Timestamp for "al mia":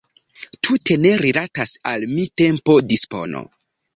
1.91-2.31